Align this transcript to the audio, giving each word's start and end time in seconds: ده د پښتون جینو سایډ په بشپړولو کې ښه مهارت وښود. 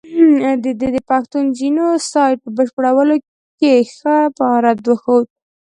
ده 0.63 0.71
د 0.95 0.97
پښتون 1.09 1.45
جینو 1.57 1.87
سایډ 2.11 2.37
په 2.43 2.49
بشپړولو 2.57 3.15
کې 3.59 3.73
ښه 3.95 4.17
مهارت 4.37 4.79
وښود. 4.85 5.25